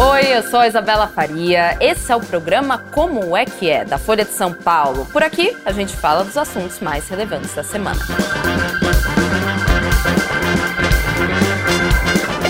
[0.00, 1.76] Oi, eu sou a Isabela Faria.
[1.80, 5.04] Esse é o programa Como é que é, da Folha de São Paulo.
[5.06, 7.98] Por aqui, a gente fala dos assuntos mais relevantes da semana.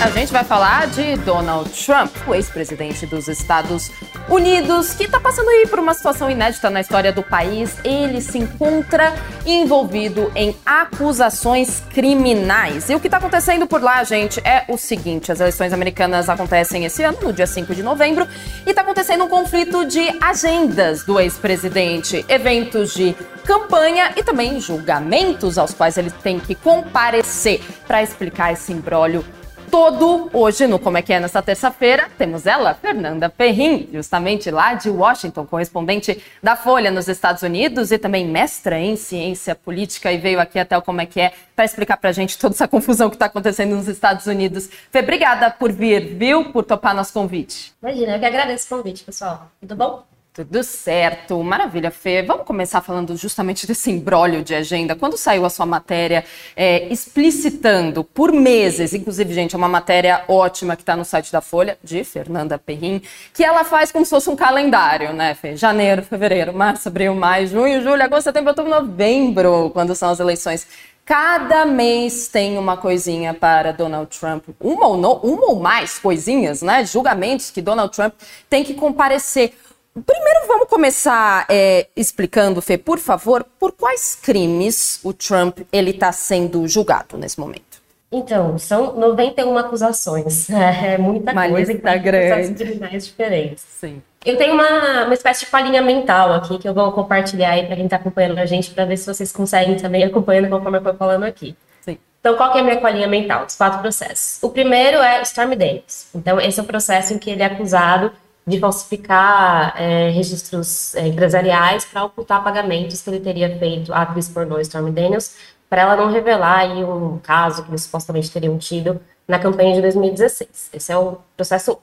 [0.01, 3.91] A gente vai falar de Donald Trump, o ex-presidente dos Estados
[4.29, 7.75] Unidos, que está passando aí por uma situação inédita na história do país.
[7.83, 9.13] Ele se encontra
[9.45, 12.89] envolvido em acusações criminais.
[12.89, 16.85] E o que está acontecendo por lá, gente, é o seguinte: as eleições americanas acontecem
[16.85, 18.25] esse ano, no dia 5 de novembro,
[18.65, 23.13] e está acontecendo um conflito de agendas do ex-presidente, eventos de
[23.43, 29.25] campanha e também julgamentos aos quais ele tem que comparecer para explicar esse imbróglio
[29.69, 30.29] todo.
[30.33, 34.89] Hoje, no Como é que é nessa terça-feira, temos ela, Fernanda Perrin, justamente lá de
[34.89, 40.39] Washington, correspondente da Folha nos Estados Unidos e também mestra em ciência política e veio
[40.39, 43.09] aqui até o Como é que é para explicar para a gente toda essa confusão
[43.09, 44.69] que está acontecendo nos Estados Unidos.
[44.91, 46.51] Fê, obrigada por vir, viu?
[46.51, 47.73] Por topar nosso convite.
[47.81, 49.51] Imagina, eu que agradeço o convite, pessoal.
[49.61, 50.18] Tudo bom?
[50.31, 52.21] Tudo certo, maravilha, Fê.
[52.21, 54.95] Vamos começar falando justamente desse embrólio de agenda.
[54.95, 56.23] Quando saiu a sua matéria
[56.55, 61.41] é, explicitando por meses, inclusive, gente, é uma matéria ótima que está no site da
[61.41, 63.01] Folha, de Fernanda Perrin,
[63.33, 65.57] que ela faz como se fosse um calendário, né, Fê?
[65.57, 70.67] Janeiro, fevereiro, março, abril, maio, junho, julho, agosto, setembro, outubro, novembro, quando são as eleições.
[71.03, 76.85] Cada mês tem uma coisinha para Donald Trump, uma ou, uma ou mais coisinhas, né?
[76.85, 78.13] Julgamentos que Donald Trump
[78.47, 79.53] tem que comparecer.
[79.93, 86.11] Primeiro, vamos começar é, explicando, Fê, por favor, por quais crimes o Trump ele está
[86.11, 87.79] sendo julgado nesse momento.
[88.11, 90.47] Então, são 91 acusações.
[90.49, 91.73] É muita uma coisa.
[91.73, 92.63] Lista grande.
[92.63, 93.63] criminais diferentes.
[93.79, 94.01] Sim.
[94.25, 97.75] Eu tenho uma, uma espécie de palhinha mental aqui que eu vou compartilhar aí para
[97.75, 100.95] quem está acompanhando a gente, para ver se vocês conseguem também acompanhando conforme eu for
[100.95, 101.55] falando aqui.
[101.81, 101.97] Sim.
[102.19, 103.45] Então, qual que é a minha colinha mental?
[103.45, 104.41] Os quatro processos.
[104.41, 106.09] O primeiro é Stormy Daniels.
[106.13, 108.11] Então, esse é o processo em que ele é acusado
[108.49, 114.27] de falsificar é, registros é, empresariais para ocultar pagamentos que ele teria feito à atriz
[114.27, 115.35] pornô Stormy Daniels,
[115.69, 119.81] para ela não revelar aí um caso que eles supostamente teriam tido na campanha de
[119.81, 120.71] 2016.
[120.73, 121.77] Esse é o processo 1.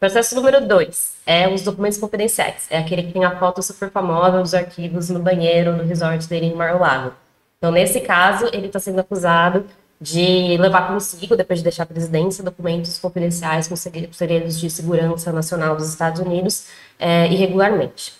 [0.00, 2.66] Processo número 2 é os documentos confidenciais.
[2.68, 6.46] É aquele que tem a foto super famosa dos arquivos no banheiro do resort dele
[6.46, 7.12] em Mar-a-Lago.
[7.58, 9.64] Então, nesse caso, ele está sendo acusado
[10.00, 15.76] de levar consigo, depois de deixar a presidência, documentos confidenciais com segredos de segurança nacional
[15.76, 18.14] dos Estados Unidos é, irregularmente.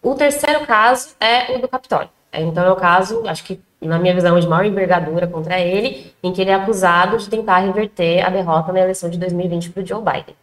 [0.00, 2.10] O terceiro caso é o do Capitólio.
[2.30, 6.14] É, então é o caso, acho que na minha visão, de maior envergadura contra ele,
[6.22, 9.82] em que ele é acusado de tentar reverter a derrota na eleição de 2020 para
[9.82, 10.36] o Joe Biden.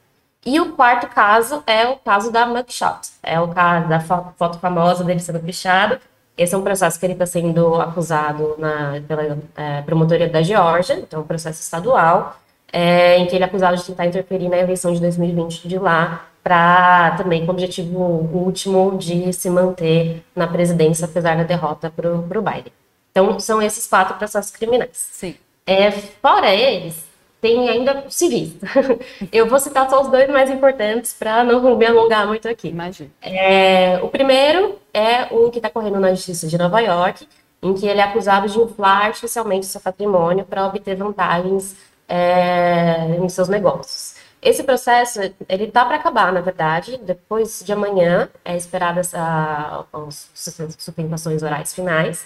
[0.46, 5.04] E o quarto caso é o caso da mugshot, é o caso da foto famosa
[5.04, 6.00] dele sendo pichado,
[6.38, 10.96] esse é um processo que ele está sendo acusado na, pela é, promotoria da Geórgia,
[10.96, 12.38] então é um processo estadual,
[12.72, 16.26] é, em que ele é acusado de tentar interferir na eleição de 2020 de lá,
[16.44, 22.12] para também com o objetivo último de se manter na presidência, apesar da derrota para
[22.12, 22.74] o Biden.
[23.12, 24.90] Então, são esses quatro processos criminais.
[24.94, 25.36] Sim.
[25.68, 27.06] É, fora eles,
[27.42, 28.54] tem ainda civis.
[29.34, 32.70] Eu vou citar só os dois mais importantes para não me alongar muito aqui.
[32.70, 33.10] Imagina.
[33.22, 37.28] É, o primeiro é o que está correndo na Justiça de Nova York,
[37.62, 41.76] em que ele é acusado de inflar artificialmente seu patrimônio para obter vantagens
[42.08, 44.16] é, em seus negócios.
[44.42, 46.98] Esse processo, ele está para acabar, na verdade.
[46.98, 52.26] Depois de amanhã, é esperada essa, as sustentações orais finais.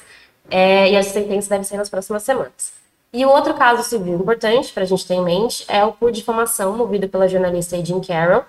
[0.50, 2.85] É, e a sentença deve ser nas próximas semanas.
[3.16, 6.12] E o outro caso civil importante para a gente ter em mente é o por
[6.12, 8.44] difamação movido pela jornalista Jean Carroll.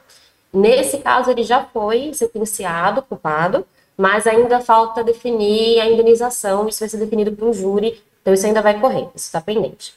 [0.53, 3.65] Nesse caso, ele já foi sentenciado, culpado,
[3.97, 8.44] mas ainda falta definir a indenização, isso vai ser definido por um júri, então isso
[8.44, 9.94] ainda vai correr, isso está pendente.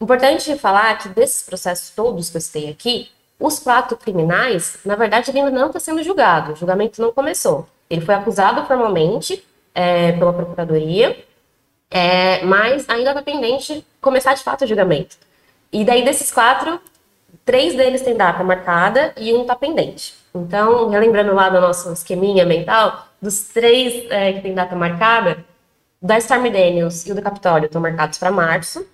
[0.00, 3.08] Importante falar que desses processos todos que eu citei aqui,
[3.38, 7.68] os quatro criminais, na verdade, ele ainda não está sendo julgado, o julgamento não começou.
[7.88, 11.24] Ele foi acusado formalmente é, pela Procuradoria,
[11.90, 15.16] é, mas ainda está pendente começar de fato o julgamento.
[15.72, 16.80] E daí desses quatro,
[17.44, 20.14] três deles têm data marcada e um está pendente.
[20.34, 25.44] Então, relembrando lá do nosso esqueminha mental, dos três é, que têm data marcada,
[26.00, 28.86] da Stormy Daniels e o do Capitólio estão marcados para março,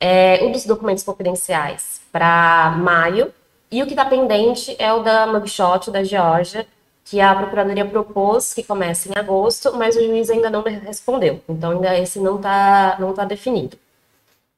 [0.00, 3.32] é, o dos documentos confidenciais para maio,
[3.70, 6.66] e o que está pendente é o da mugshot da Geórgia,
[7.08, 11.40] que a Procuradoria propôs que comece em agosto, mas o juiz ainda não respondeu.
[11.48, 13.78] Então, ainda esse não está não tá definido.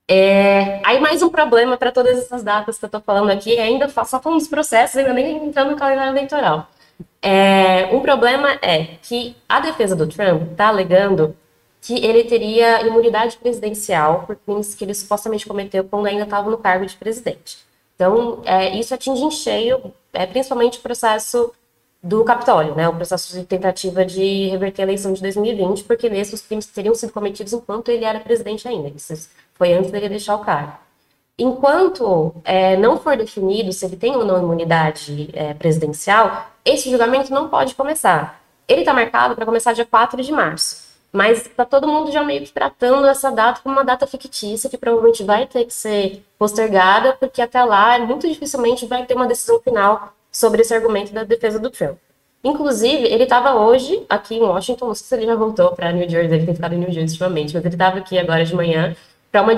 [0.08, 3.88] É, aí, mais um problema para todas essas datas que eu estou falando aqui, ainda
[3.88, 6.69] só falando dos processos, ainda nem entrando no calendário eleitoral.
[7.23, 11.37] É, um problema é que a defesa do Trump está alegando
[11.81, 16.58] que ele teria imunidade presidencial por crimes que ele supostamente cometeu quando ainda estava no
[16.58, 17.58] cargo de presidente.
[17.94, 21.52] Então, é, isso atinge em cheio é principalmente o processo
[22.02, 26.35] do Capitólio, né, o processo de tentativa de reverter a eleição de 2020, porque nesse
[26.35, 28.88] os crimes teriam sido cometidos enquanto ele era presidente ainda.
[28.88, 30.73] Isso foi antes dele deixar o cargo.
[31.38, 37.32] Enquanto é, não for definido se ele tem ou não imunidade é, presidencial, esse julgamento
[37.32, 38.43] não pode começar.
[38.67, 40.91] Ele está marcado para começar dia 4 de março.
[41.12, 44.79] Mas está todo mundo já meio que tratando essa data como uma data fictícia, que
[44.79, 49.61] provavelmente vai ter que ser postergada, porque até lá, muito dificilmente vai ter uma decisão
[49.61, 51.99] final sobre esse argumento da defesa do Trump.
[52.43, 56.09] Inclusive, ele estava hoje aqui em Washington, não sei se ele já voltou para New
[56.09, 58.97] Jersey, ele tem ficado em New Jersey ultimamente, mas ele estava aqui agora de manhã
[59.31, 59.53] para uma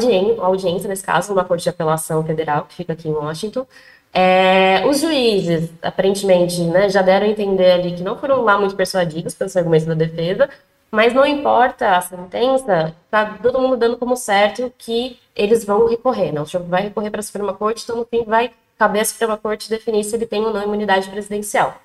[0.45, 3.67] audiência, nesse caso, numa corte de apelação federal, que fica aqui em Washington.
[4.13, 8.77] É, os juízes, aparentemente, né, já deram a entender ali que não foram lá muito
[8.77, 10.51] persuadidos pelos argumentos da defesa,
[10.91, 16.33] mas não importa a sentença, tá todo mundo dando como certo que eles vão recorrer,
[16.33, 16.43] né?
[16.43, 18.51] O Trump vai recorrer para a Suprema Corte, então no fim vai
[18.83, 21.81] caber à Suprema Corte definir se ele tem ou não imunidade presidencial.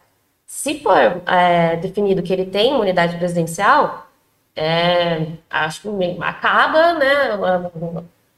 [0.48, 4.08] Se for é, definido que ele tem imunidade presidencial,
[4.56, 5.88] é, acho que
[6.22, 7.38] acaba, né,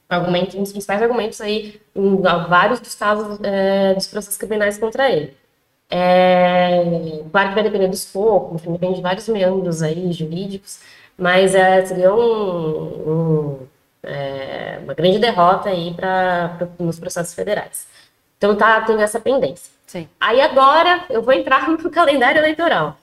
[0.08, 5.10] argumento, um dos principais argumentos aí em vários dos casos é, dos processos criminais contra
[5.10, 5.34] ele.
[5.88, 6.84] É,
[7.32, 10.80] claro que vai depender do escopo, depende de vários meandros aí jurídicos,
[11.16, 13.66] mas é, seria um, um,
[14.02, 17.88] é, uma grande derrota aí para nos processos federais.
[18.40, 19.70] Então tá, tem essa pendência.
[19.86, 20.08] Sim.
[20.18, 22.96] Aí agora eu vou entrar no calendário eleitoral.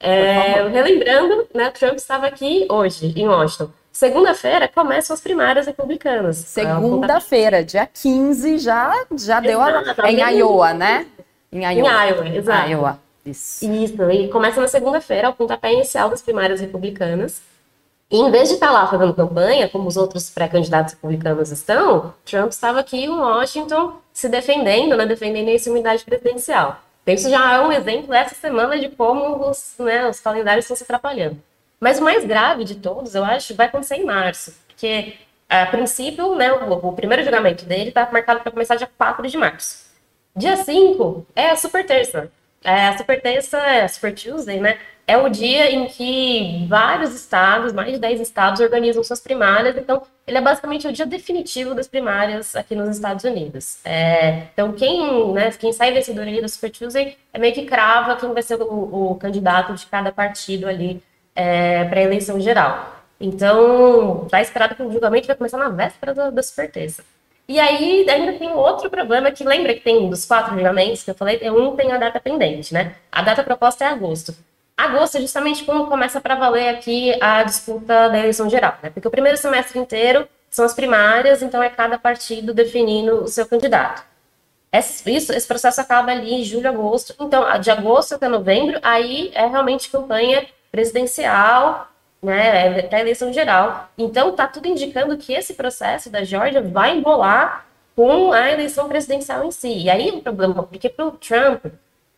[0.00, 3.70] É, relembrando, né, Trump estava aqui hoje, em Washington.
[3.92, 6.38] Segunda-feira começam as primárias republicanas.
[6.38, 9.94] Segunda-feira, dia 15, já, já deu a.
[10.02, 11.06] É em Iowa, né?
[11.52, 11.72] Em Iowa.
[11.72, 12.70] Em Iowa, exato.
[12.70, 12.98] Iowa.
[13.24, 13.70] Isso.
[13.70, 17.42] Isso, e começa na segunda-feira, o pontapé inicial das primárias republicanas.
[18.10, 22.50] E em vez de estar lá fazendo campanha, como os outros pré-candidatos republicanos estão, Trump
[22.50, 26.80] estava aqui em Washington se defendendo, né, defendendo a imunidade presidencial.
[27.02, 30.76] Então, isso já é um exemplo essa semana de como os, né, os calendários estão
[30.76, 31.40] se atrapalhando.
[31.78, 35.14] Mas o mais grave de todos, eu acho, vai acontecer em março, porque,
[35.48, 39.38] a princípio, né, o, o primeiro julgamento dele está marcado para começar dia 4 de
[39.38, 39.88] março.
[40.36, 42.30] Dia 5 é a super terça.
[42.62, 44.78] É, a super terça é a super Tuesday, né?
[45.10, 49.76] É o dia em que vários estados, mais de 10 estados, organizam suas primárias.
[49.76, 53.80] Então, ele é basicamente o dia definitivo das primárias aqui nos Estados Unidos.
[53.84, 58.14] É, então, quem, né, quem sai vencedor ali da Super Tuesday é meio que crava
[58.14, 61.02] quem vai ser o, o candidato de cada partido ali
[61.34, 63.02] é, para a eleição geral.
[63.20, 67.02] Então, está esperado que o julgamento vai começar na véspera da, da Super Terça.
[67.48, 71.16] E aí ainda tem outro problema que lembra que tem dos quatro julgamentos que eu
[71.16, 72.94] falei, um tem a data pendente, né?
[73.10, 74.32] A data proposta é agosto.
[74.80, 78.88] Agosto é justamente quando começa para valer aqui a disputa da eleição geral, né?
[78.88, 83.46] Porque o primeiro semestre inteiro são as primárias, então é cada partido definindo o seu
[83.46, 84.02] candidato.
[84.72, 87.14] Esse, isso, esse processo acaba ali em julho, agosto.
[87.20, 91.90] Então, de agosto até novembro, aí é realmente campanha presidencial
[92.22, 93.90] né, até a eleição geral.
[93.98, 99.44] Então, está tudo indicando que esse processo da Georgia vai embolar com a eleição presidencial
[99.44, 99.68] em si.
[99.68, 101.66] E aí é um problema, porque para o Trump,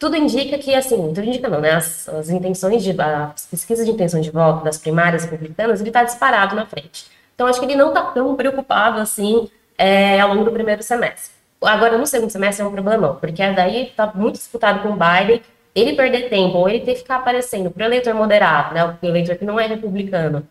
[0.02, 3.92] tudo indica que, assim, tudo indica não, né, as, as intenções de, as pesquisas de
[3.92, 7.06] intenção de voto das primárias republicanas, ele está disparado na frente.
[7.36, 11.30] Então, acho que ele não está tão preocupado, assim, é, ao longo do primeiro semestre.
[11.62, 15.40] Agora, no segundo semestre é um problemão, porque daí está muito disputado com o Biden,
[15.72, 19.06] ele perder tempo ou ele ter que ficar aparecendo para o eleitor moderado, né, o
[19.06, 20.44] eleitor que não é republicano,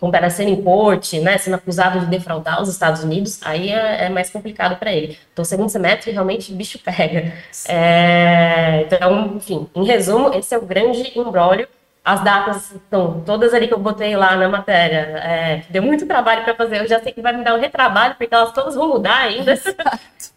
[0.00, 4.30] comparecendo em corte, né, sendo acusado de defraudar os Estados Unidos, aí é, é mais
[4.30, 5.18] complicado para ele.
[5.32, 7.32] Então, segundo semestre, realmente, o bicho pega.
[7.68, 11.68] É, então, enfim, em resumo, esse é o grande embrólio
[12.06, 15.18] as datas estão todas ali que eu botei lá na matéria.
[15.24, 16.80] É, deu muito trabalho para fazer.
[16.80, 19.58] Eu já sei que vai me dar um retrabalho, porque elas todas vão mudar ainda.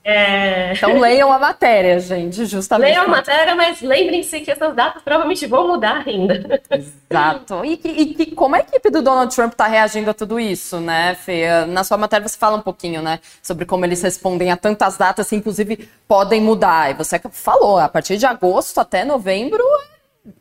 [0.04, 0.74] É...
[0.74, 2.90] Então leiam a matéria, gente, justamente.
[2.90, 6.62] Leiam a matéria, mas lembrem-se que essas datas provavelmente vão mudar ainda.
[6.72, 7.64] Exato.
[7.64, 11.16] E, e, e como a equipe do Donald Trump está reagindo a tudo isso, né,
[11.16, 11.66] Fê?
[11.68, 15.30] Na sua matéria você fala um pouquinho, né, sobre como eles respondem a tantas datas
[15.30, 16.90] que, inclusive, podem mudar.
[16.90, 19.64] E você falou, a partir de agosto até novembro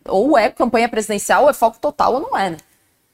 [0.06, 2.56] ou é campanha presidencial, ou é foco total ou não é, né?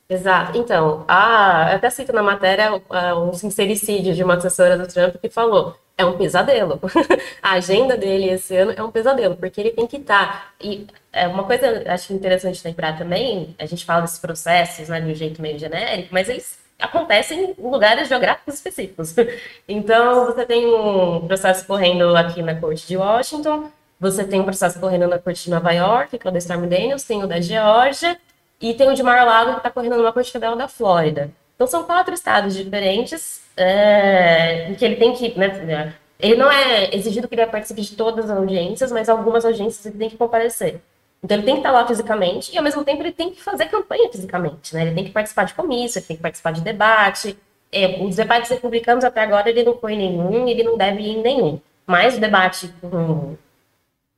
[0.09, 0.59] Exato.
[0.59, 2.71] Então, a, até cito na matéria
[3.17, 6.81] um sincericídio de uma assessora do Trump que falou: é um pesadelo.
[7.43, 10.27] a agenda dele esse ano é um pesadelo, porque ele tem que estar.
[10.27, 15.01] Tá, e é uma coisa acho interessante lembrar também: a gente fala desses processos né,
[15.01, 19.15] de um jeito meio genérico, mas eles acontecem em lugares geográficos específicos.
[19.67, 24.79] Então, você tem um processo correndo aqui na corte de Washington, você tem um processo
[24.81, 27.41] correndo na corte de Nova York, que é o da Stormy Daniels, tem o da
[27.41, 28.19] Geórgia
[28.61, 31.31] e tem o de Mar-a-Lago, que está correndo numa corte federal da Flórida.
[31.55, 36.95] Então, são quatro estados diferentes é, em que ele tem que, né, ele não é
[36.95, 40.81] exigido que ele participe de todas as audiências, mas algumas audiências ele tem que comparecer.
[41.23, 43.67] Então ele tem que estar lá fisicamente e ao mesmo tempo ele tem que fazer
[43.67, 44.83] campanha fisicamente, né?
[44.83, 47.37] Ele tem que participar de comício, ele tem que participar de debate.
[47.73, 51.19] É, os debates republicanos até agora ele não foi em nenhum, ele não deve ir
[51.19, 51.61] em nenhum.
[51.87, 53.39] Mas o debate com o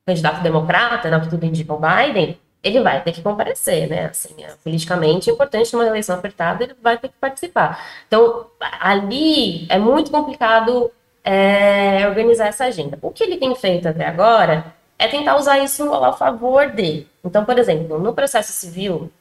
[0.07, 4.05] candidato democrata, na que tudo indica o Biden, ele vai ter que comparecer, né?
[4.05, 7.77] Assim, é, politicamente é importante numa eleição apertada, ele vai ter que participar.
[8.07, 8.47] Então,
[8.79, 10.89] ali é muito complicado
[11.23, 12.97] é, organizar essa agenda.
[13.01, 17.07] O que ele tem feito até agora é tentar usar isso a favor dele.
[17.23, 19.11] Então, por exemplo, no processo civil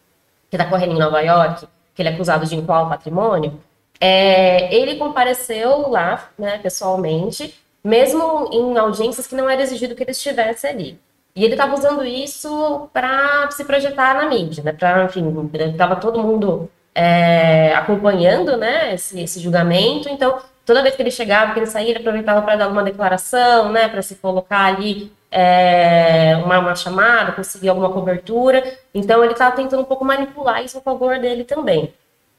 [0.49, 3.61] que está correndo em Nova York, que ele é acusado de incoar o patrimônio,
[4.01, 7.55] é, ele compareceu lá, né, pessoalmente,
[7.87, 10.99] mesmo em audiências que não era exigido que ele estivesse ali.
[11.37, 14.73] E ele estava usando isso para se projetar na mídia, né?
[14.73, 18.95] Para, enfim, estava todo mundo é, acompanhando, né?
[18.95, 20.09] Esse, esse, julgamento.
[20.09, 23.71] Então, toda vez que ele chegava, que ele saía, ele aproveitava para dar uma declaração,
[23.71, 23.87] né?
[23.89, 28.65] Para se colocar ali é, uma, uma, chamada, conseguir alguma cobertura.
[28.93, 31.95] Então, ele estava tentando um pouco manipular isso a favor dele também.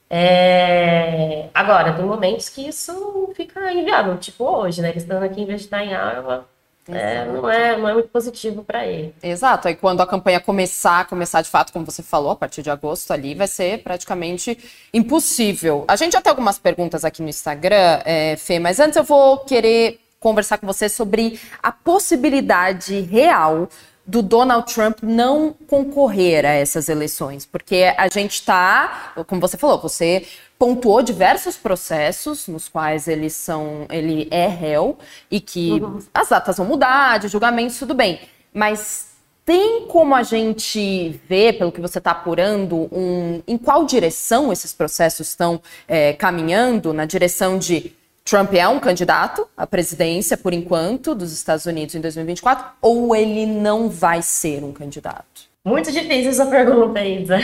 [0.10, 4.90] É, agora, tem momentos que isso fica inviável, tipo hoje, né?
[4.90, 6.48] Ele estando aqui em vez de estar em Iowa
[6.90, 9.14] é, não, é, não é muito positivo para ele.
[9.22, 9.68] Exato.
[9.68, 13.12] Aí quando a campanha começar, começar de fato, como você falou, a partir de agosto
[13.12, 14.58] ali, vai ser praticamente
[14.94, 15.84] impossível.
[15.88, 19.40] A gente já tem algumas perguntas aqui no Instagram, é, Fê, mas antes eu vou
[19.40, 23.68] querer conversar com você sobre a possibilidade real
[24.08, 29.78] do Donald Trump não concorrer a essas eleições, porque a gente está, como você falou,
[29.80, 30.26] você
[30.58, 34.98] pontuou diversos processos nos quais eles são, ele é réu
[35.30, 36.00] e que uhum.
[36.14, 38.22] as datas vão mudar, de julgamentos, tudo bem.
[38.54, 39.08] Mas
[39.46, 44.74] tem como a gente ver, pelo que você está apurando, um, em qual direção esses
[44.74, 46.94] processos estão é, caminhando?
[46.94, 47.94] Na direção de
[48.28, 53.46] Trump é um candidato à presidência, por enquanto, dos Estados Unidos em 2024, ou ele
[53.46, 55.48] não vai ser um candidato?
[55.64, 57.38] Muito difícil essa pergunta, Isa.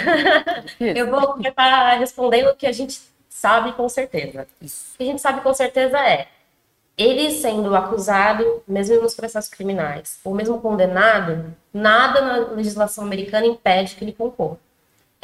[0.81, 2.99] Eu vou começar respondendo o que a gente
[3.29, 4.45] sabe com certeza.
[4.61, 4.95] Isso.
[4.95, 6.27] O que a gente sabe com certeza é
[6.97, 13.95] ele sendo acusado, mesmo nos processos criminais, ou mesmo condenado, nada na legislação americana impede
[13.95, 14.57] que ele concorra.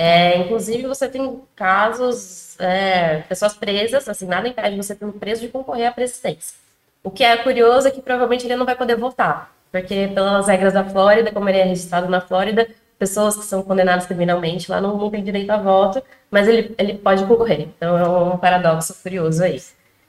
[0.01, 5.41] É, inclusive, você tem casos, é, pessoas presas, assim, nada impede você ter um preso
[5.41, 6.55] de concorrer à presidência.
[7.03, 10.71] O que é curioso é que provavelmente ele não vai poder votar, porque pelas regras
[10.71, 12.65] da Flórida, como ele é registrado na Flórida,
[12.97, 16.01] pessoas que são condenadas criminalmente lá não, não têm direito a voto,
[16.31, 17.67] mas ele, ele pode concorrer.
[17.75, 19.61] Então é um paradoxo curioso aí.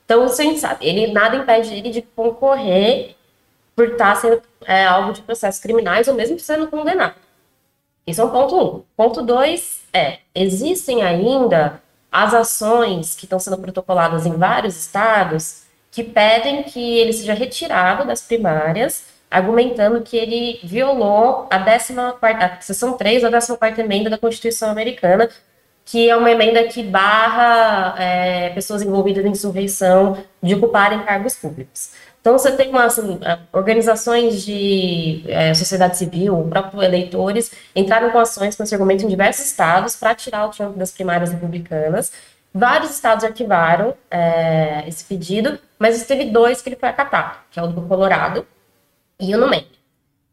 [0.05, 3.17] Então, isso a gente sabe, ele nada impede ele de concorrer
[3.75, 7.17] por estar sendo é, alvo de processos criminais ou mesmo sendo condenado.
[8.07, 8.83] Isso é um ponto um.
[8.97, 16.03] Ponto dois é, existem ainda as ações que estão sendo protocoladas em vários estados que
[16.03, 22.97] pedem que ele seja retirado das primárias argumentando que ele violou a 14 a seção
[22.97, 25.29] 3 da 14 emenda da Constituição Americana,
[25.85, 31.93] que é uma emenda que barra é, pessoas envolvidas em insurreição de ocuparem cargos públicos.
[32.21, 33.19] Então, você tem uma, assim,
[33.53, 39.47] organizações de é, sociedade civil, próprios eleitores, entraram com ações com esse argumento em diversos
[39.47, 42.13] estados para tirar o Trump das primárias republicanas.
[42.53, 47.63] Vários estados arquivaram é, esse pedido, mas teve dois que ele foi acatar, que é
[47.63, 48.47] o do Colorado,
[49.19, 49.67] e o Numen.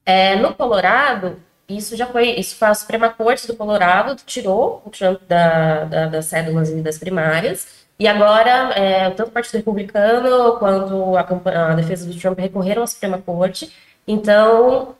[0.05, 1.37] É, no Colorado,
[1.69, 6.07] isso já foi, isso foi a Suprema Corte do Colorado, tirou o Trump da, da,
[6.07, 11.75] das cédulas e das primárias, e agora, é, tanto o Partido Republicano quanto a, a,
[11.75, 13.73] defesa do Trump recorreram à Suprema Corte,
[14.07, 14.95] então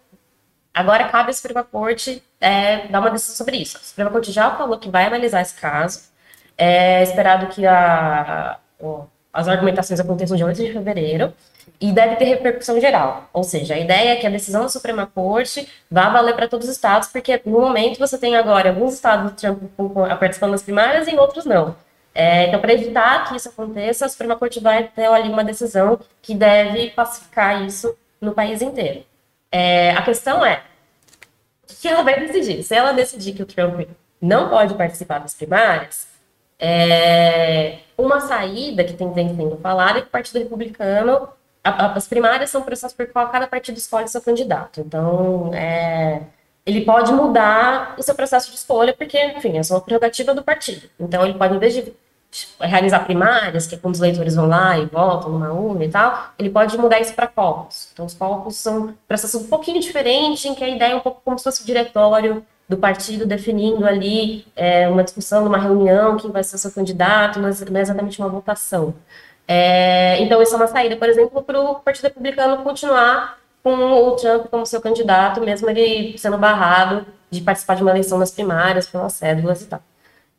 [0.73, 3.77] agora cabe à Suprema Corte é, dar uma decisão sobre isso.
[3.77, 6.09] A Suprema Corte já falou que vai analisar esse caso,
[6.57, 8.57] é esperado que a,
[9.31, 11.33] as argumentações aconteçam dia 8 de fevereiro,
[11.79, 13.29] e deve ter repercussão geral.
[13.33, 16.67] Ou seja, a ideia é que a decisão da Suprema Corte vá valer para todos
[16.67, 19.33] os estados, porque no momento você tem agora alguns estados
[20.19, 21.75] participando das primárias e outros não.
[22.19, 25.99] É, então, para evitar que isso aconteça, a Suprema Corte vai ter ali uma decisão
[26.19, 29.05] que deve pacificar isso no país inteiro.
[29.51, 30.63] É, a questão é
[31.69, 32.63] o que ela vai decidir.
[32.63, 33.87] Se ela decidir que o Trump
[34.19, 36.07] não pode participar das primárias,
[36.59, 41.29] é, uma saída que tem sendo falada é que o Partido Republicano
[41.63, 44.79] as primárias são processos por qual cada partido escolhe seu candidato.
[44.79, 46.21] Então, é,
[46.65, 50.41] ele pode mudar o seu processo de escolha, porque, enfim, é só uma prerrogativa do
[50.43, 50.89] partido.
[50.99, 51.93] Então, ele pode, em vez de
[52.59, 56.31] realizar primárias, que é quando os leitores vão lá e votam numa urna e tal,
[56.37, 57.89] ele pode mudar isso para copos.
[57.93, 61.21] Então, os copos são processos um pouquinho diferente, em que a ideia é um pouco
[61.23, 66.29] como se fosse o diretório do partido definindo ali é, uma discussão, uma reunião, quem
[66.31, 68.93] vai ser o seu candidato, não é exatamente uma votação.
[69.47, 74.11] É, então, isso é uma saída, por exemplo, para o Partido Republicano continuar com o
[74.17, 78.87] Trump como seu candidato, mesmo ele sendo barrado de participar de uma eleição nas primárias,
[78.87, 79.81] pelas cédulas e tal.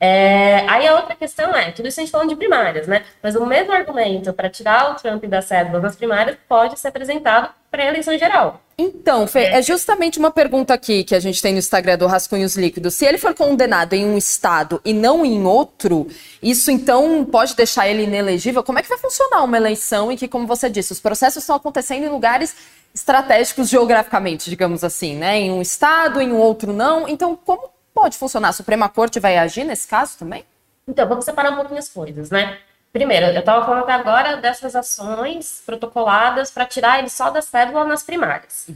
[0.01, 3.05] É, aí a outra questão é, tudo isso a gente falando de primárias, né?
[3.21, 7.51] Mas o mesmo argumento para tirar o Trump da cédula das primárias pode ser apresentado
[7.69, 8.61] para a eleição geral.
[8.79, 12.57] Então, Fê, é justamente uma pergunta aqui que a gente tem no Instagram do Rascunhos
[12.57, 12.95] Líquidos.
[12.95, 16.07] Se ele for condenado em um estado e não em outro,
[16.41, 18.63] isso então pode deixar ele inelegível?
[18.63, 21.57] Como é que vai funcionar uma eleição em que, como você disse, os processos estão
[21.57, 22.55] acontecendo em lugares
[22.95, 25.39] estratégicos geograficamente, digamos assim, né?
[25.39, 27.09] Em um estado, em um outro não.
[27.09, 28.51] Então, como pode funcionar?
[28.51, 30.45] A Suprema Corte vai agir nesse caso também?
[30.87, 32.59] Então, vamos separar um pouquinho as coisas, né?
[32.93, 37.85] Primeiro, eu estava falando até agora dessas ações protocoladas para tirar ele só da cédula
[37.85, 38.71] nas primárias.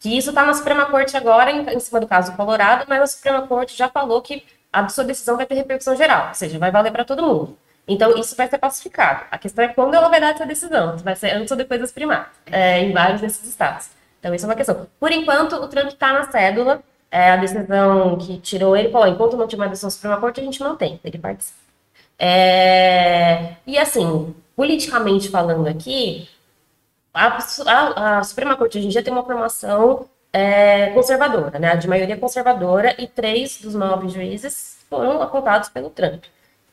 [0.00, 3.02] Que isso está na Suprema Corte agora, em, em, cima do caso do Colorado, mas
[3.02, 6.58] a Suprema Corte já falou que a sua decisão vai ter repercussão geral, ou seja,
[6.58, 7.58] vai valer para todo mundo.
[7.86, 9.24] Então, isso vai ser pacificado.
[9.30, 10.96] A questão é quando ela vai dar essa decisão.
[10.96, 13.88] Se vai ser antes ou depois das primárias, é, em vários desses estados.
[14.20, 14.86] Então, isso é uma questão.
[15.00, 19.36] Por enquanto, o Trump está na cédula, é, a decisão que tirou ele falou: enquanto
[19.36, 21.58] não tiver uma decisão Suprema Corte, a gente tem, ele participa.
[22.18, 26.28] É, e assim, politicamente falando aqui,
[27.14, 31.76] a, a, a, Suprema Corte hoje em dia tem uma formação é, conservadora, né?
[31.76, 36.24] De maioria conservadora, e três dos nove juízes foram apontados pelo Trump.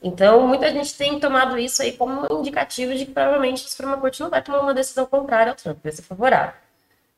[0.02, 3.98] Então, muita gente tem tomado isso aí como um indicativo de que provavelmente a Suprema
[3.98, 6.65] Corte não vai tomar uma decisão contrária ao Trump, vai ser favorável.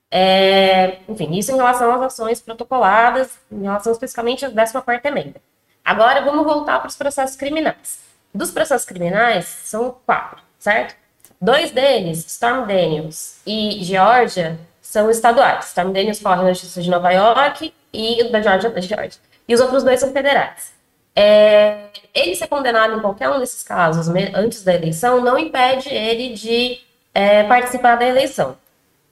[0.09, 5.41] É, enfim, isso em relação às ações protocoladas, em relação especificamente à 14ª emenda.
[5.83, 7.99] Agora, vamos voltar para os processos criminais.
[8.33, 10.95] Dos processos criminais, são quatro, certo?
[11.39, 15.67] Dois deles, Storm Daniels e Georgia, são estaduais.
[15.67, 19.19] Storm Daniels corre na Justiça de Nova York e o da Georgia, da Georgia.
[19.47, 20.73] E os outros dois são federais.
[21.15, 26.33] É, ele ser condenado em qualquer um desses casos antes da eleição não impede ele
[26.33, 26.79] de
[27.13, 28.55] é, participar da eleição.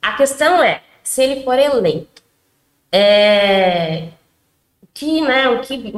[0.06, 2.22] A questão é, se ele for eleito,
[2.92, 4.10] é,
[4.94, 5.92] que, né, o que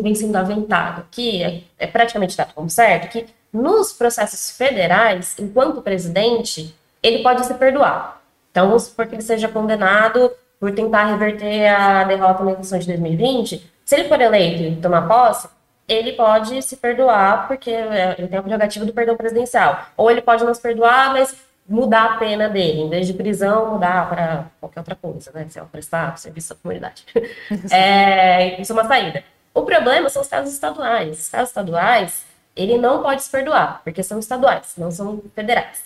[0.00, 5.82] vem sendo aventado, que é, é praticamente dado como certo, que nos processos federais, enquanto
[5.82, 8.22] presidente, ele pode se perdoar.
[8.52, 10.30] Então, vamos supor que ele seja condenado
[10.60, 13.68] por tentar reverter a derrota na eleição de 2020.
[13.84, 15.48] Se ele for eleito e tomar posse,
[15.88, 19.84] ele pode se perdoar, porque é, ele tem a prerrogativa do perdão presidencial.
[19.96, 23.72] Ou ele pode não se perdoar, mas mudar a pena dele, em vez de prisão,
[23.72, 25.46] mudar para qualquer outra coisa, né?
[25.48, 27.04] Se é prestar serviço à comunidade.
[27.70, 29.22] é, isso é uma saída.
[29.52, 31.20] O problema são os casos estaduais.
[31.20, 32.24] Os casos estaduais,
[32.56, 35.84] ele não pode se perdoar, porque são estaduais, não são federais.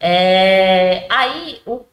[0.00, 1.84] É, aí, o,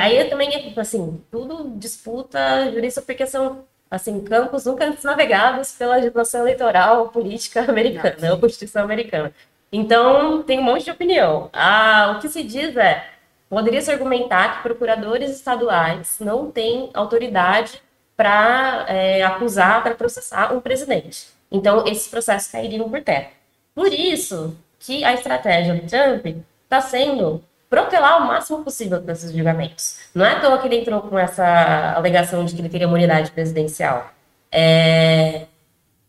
[0.00, 5.96] aí também é, assim, tudo disputa jurídica, porque são assim, campos nunca antes navegados pela
[5.96, 9.32] legislação eleitoral política americana, ou Constituição americana.
[9.72, 11.50] Então, tem um monte de opinião.
[11.52, 13.04] Ah, o que se diz é,
[13.48, 17.82] poderia se argumentar que procuradores estaduais não têm autoridade
[18.16, 21.28] para é, acusar, para processar um presidente.
[21.50, 23.28] Então, esses processos cairiam por terra.
[23.74, 26.24] Por isso que a estratégia do Trump
[26.64, 29.98] está sendo protelar o máximo possível desses julgamentos.
[30.14, 33.30] Não é à toa que ele entrou com essa alegação de que ele teria imunidade
[33.30, 34.10] presidencial.
[34.50, 35.46] É,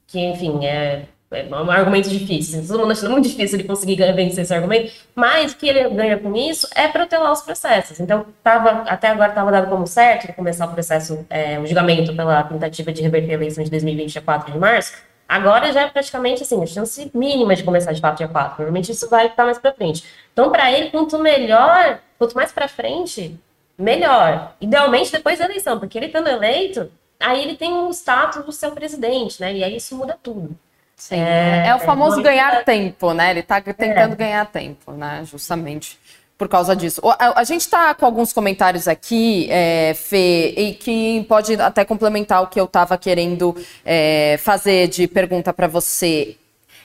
[0.07, 2.65] que, enfim, é, é um argumento difícil.
[2.65, 6.17] Todo mundo achando muito difícil ele conseguir vencer esse argumento, mas o que ele ganha
[6.17, 7.99] com isso é protelar os processos.
[7.99, 12.43] Então, tava, até agora estava dado como certo começar o processo, é, o julgamento pela
[12.43, 14.93] tentativa de reverter a eleição de 2020 a 4 de março.
[15.27, 18.55] Agora já é praticamente assim, a chance mínima de começar de 4 dia 4.
[18.55, 20.05] Provavelmente isso vai estar mais para frente.
[20.31, 23.37] Então, para ele, quanto melhor, quanto mais para frente,
[23.77, 24.55] melhor.
[24.61, 28.71] Idealmente depois da eleição, porque ele estando eleito, aí ele tem um status do seu
[28.71, 29.53] presidente, né?
[29.53, 30.57] E aí isso muda tudo.
[30.97, 31.15] Sim.
[31.15, 33.29] É, é o famoso é, ganhar tempo, né?
[33.29, 34.15] Ele está tentando é.
[34.15, 35.23] ganhar tempo, né?
[35.25, 35.99] Justamente
[36.37, 37.01] por causa disso.
[37.03, 42.43] A, a gente está com alguns comentários aqui, é, Fê, e que pode até complementar
[42.43, 43.55] o que eu estava querendo
[43.85, 46.35] é, fazer de pergunta para você.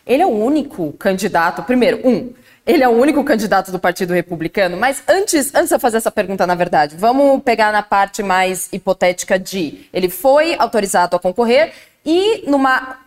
[0.07, 2.33] Ele é o único candidato, primeiro, um,
[2.67, 6.11] ele é o único candidato do Partido Republicano, mas antes, antes de eu fazer essa
[6.11, 11.73] pergunta, na verdade, vamos pegar na parte mais hipotética de ele foi autorizado a concorrer
[12.05, 12.99] e numa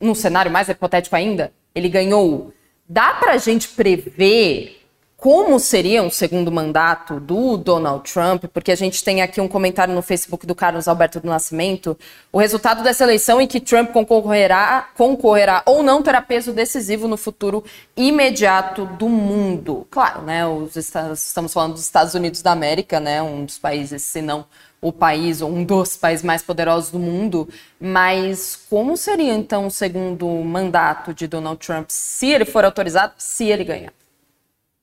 [0.00, 2.52] num cenário mais hipotético ainda, ele ganhou.
[2.88, 4.78] Dá para a gente prever
[5.18, 8.44] como seria um segundo mandato do Donald Trump?
[8.52, 11.98] Porque a gente tem aqui um comentário no Facebook do Carlos Alberto do Nascimento.
[12.32, 17.16] O resultado dessa eleição em que Trump concorrerá, concorrerá ou não terá peso decisivo no
[17.16, 17.64] futuro
[17.96, 19.88] imediato do mundo.
[19.90, 20.46] Claro, né?
[20.46, 23.20] Os, estamos falando dos Estados Unidos da América, né?
[23.20, 24.46] Um dos países, se não
[24.80, 27.48] o país, ou um dos países mais poderosos do mundo,
[27.80, 33.46] mas como seria então o segundo mandato de Donald Trump se ele for autorizado, se
[33.46, 33.92] ele ganhar?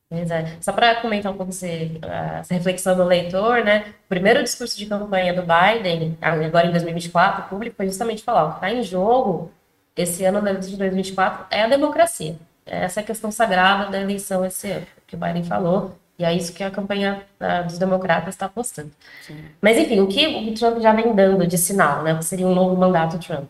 [0.08, 0.56] Pois é.
[0.60, 3.94] Só para comentar um pouco esse, essa reflexão do leitor, né?
[4.04, 8.44] O primeiro discurso de campanha do Biden, agora em 2024, o público foi justamente falar:
[8.44, 9.50] o que está em jogo
[9.96, 12.36] esse ano de 2024 é a democracia.
[12.64, 15.96] Essa é a questão sagrada da eleição esse ano, que o Biden falou.
[16.18, 18.90] E é isso que a campanha uh, dos democratas está apostando.
[19.26, 19.44] Sim.
[19.60, 22.20] Mas, enfim, o que o Trump já vem dando de sinal, né?
[22.22, 23.44] Seria um novo mandato Trump.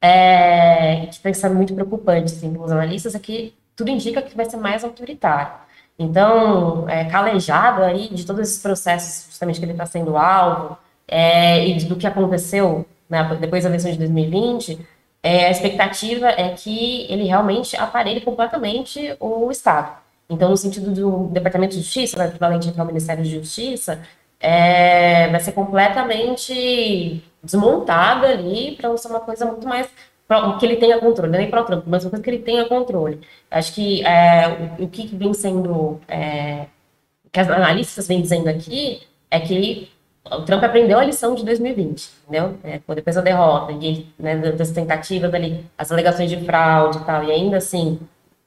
[0.00, 4.48] É, que tem muito preocupante, assim, para os analistas, é que tudo indica que vai
[4.48, 5.52] ser mais autoritário.
[5.98, 10.76] Então, é, calejado aí de todos esses processos justamente que ele está sendo alvo
[11.06, 14.80] é, e do que aconteceu né, depois da eleição de 2020,
[15.22, 20.01] é, a expectativa é que ele realmente aparelhe completamente o Estado.
[20.32, 24.00] Então, no sentido do Departamento de Justiça, né, equivalente ao Ministério de Justiça,
[24.40, 29.88] é, vai ser completamente desmontada ali para ser uma coisa muito mais
[30.58, 32.64] que ele tenha controle, é nem para o Trump, mas uma coisa que ele tenha
[32.64, 33.20] controle.
[33.50, 36.66] Acho que é, o, o, que vem sendo, é,
[37.30, 39.90] que as analistas vêm dizendo aqui, é que
[40.24, 42.56] o Trump aprendeu a lição de 2020, entendeu?
[42.64, 47.24] É, depois da derrota, e, né, das tentativas ali, as alegações de fraude e tal,
[47.24, 48.00] e ainda assim,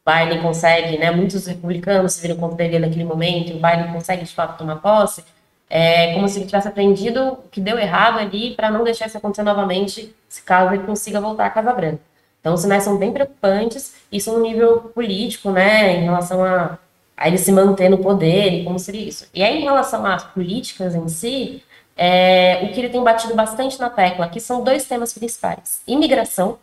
[0.05, 4.23] Biden consegue, né, muitos republicanos se viram contra ele naquele momento, e o Biden consegue
[4.23, 5.23] de fato tomar posse,
[5.69, 9.17] é como se ele tivesse aprendido o que deu errado ali para não deixar isso
[9.17, 11.99] acontecer novamente, se caso ele consiga voltar à Casa Branca.
[12.39, 16.77] Então, os sinais são bem preocupantes, isso no nível político, né, em relação a,
[17.17, 19.27] a ele se manter no poder e como seria isso.
[19.33, 21.63] E aí, em relação às políticas em si,
[21.97, 26.59] é, o que ele tem batido bastante na tecla aqui são dois temas principais: imigração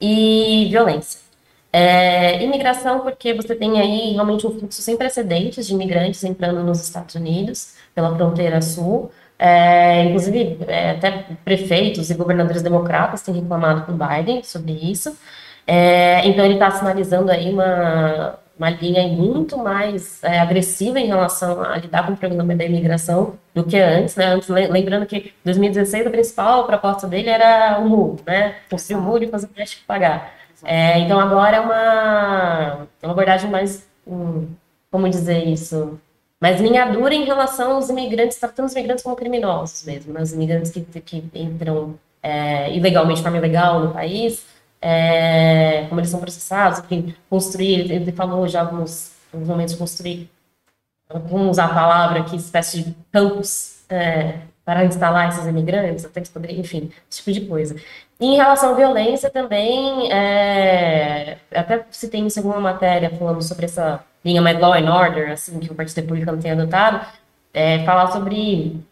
[0.00, 1.27] e violência.
[1.72, 6.82] É, imigração, porque você tem aí realmente um fluxo sem precedentes de imigrantes entrando nos
[6.82, 9.10] Estados Unidos pela fronteira sul.
[9.38, 15.16] É, inclusive, é, até prefeitos e governadores democratas têm reclamado com Biden sobre isso.
[15.66, 21.62] É, então, ele está sinalizando aí uma, uma linha muito mais é, agressiva em relação
[21.62, 24.26] a lidar com o problema da imigração do que antes, né?
[24.26, 28.56] Antes, lembrando que em 2016 a principal proposta dele era o muro, né?
[28.70, 30.37] Construir o muro e fazer o teste pagar.
[30.64, 34.48] É, então agora é uma, é uma abordagem mais, hum,
[34.90, 35.98] como dizer isso,
[36.40, 40.22] mais linha dura em relação aos imigrantes, tratando os imigrantes como criminosos mesmo, né?
[40.22, 44.46] os imigrantes que, que entram é, ilegalmente, de forma ilegal no país,
[44.80, 50.30] é, como eles são processados, enfim, construir, ele falou já alguns, alguns momentos construir,
[51.08, 56.30] vamos usar a palavra aqui, espécie de campos é, para instalar esses imigrantes, até que
[56.30, 57.74] poderia, enfim, esse tipo de coisa.
[58.20, 64.42] Em relação à violência também, é, até se tem alguma matéria falando sobre essa linha
[64.42, 67.06] mais law and order, assim, que o Partido Republicano tem adotado,
[67.54, 68.82] é, falar sobre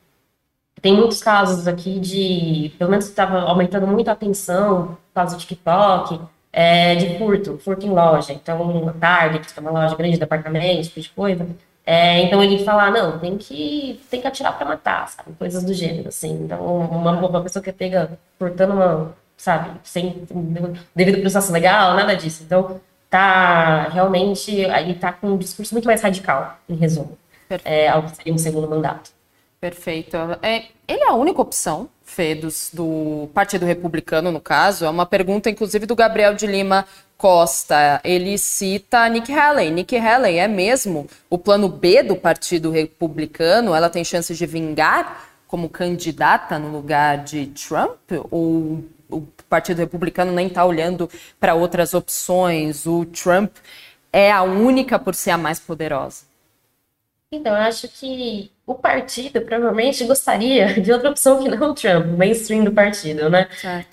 [0.80, 6.20] tem muitos casos aqui de, pelo menos estava aumentando muito a atenção, caso do TikTok,
[6.52, 8.32] é, de furto, furto em loja.
[8.32, 11.46] Então, Target, que é uma loja grande de apartamentos, tipo de coisa,
[11.86, 15.32] é, então ele fala, não, tem que, tem que atirar para matar, sabe?
[15.38, 16.32] Coisas do gênero, assim.
[16.42, 20.26] Então, uma, uma pessoa que pega portando uma, sabe, sem
[20.94, 22.42] devido processo legal, nada disso.
[22.42, 27.16] Então, tá realmente, ele tá com um discurso muito mais radical, em resumo,
[27.64, 29.10] é, ao que seria um segundo mandato.
[29.60, 30.16] Perfeito.
[30.42, 34.84] É, ele é a única opção, Fê, dos, do Partido Republicano, no caso.
[34.84, 36.84] É uma pergunta, inclusive, do Gabriel de Lima
[37.16, 39.70] Costa, ele cita Nikki Haley.
[39.70, 43.74] Nikki Haley é mesmo o plano B do Partido Republicano?
[43.74, 47.98] Ela tem chances de vingar como candidata no lugar de Trump?
[48.30, 51.08] Ou o Partido Republicano nem está olhando
[51.40, 52.86] para outras opções?
[52.86, 53.56] O Trump
[54.12, 56.24] é a única por ser a mais poderosa?
[57.32, 62.06] Então, eu acho que o partido provavelmente gostaria de outra opção que não o Trump,
[62.06, 63.48] o mainstream do partido, né?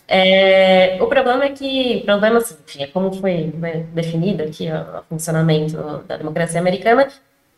[0.07, 4.99] É, o problema é que, problema, assim, enfim, é como foi né, definido aqui o,
[4.99, 7.07] o, funcionamento da democracia americana,